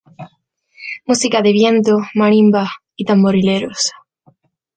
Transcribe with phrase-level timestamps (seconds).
[1.09, 3.91] Música de viento, marimba y tamborileros.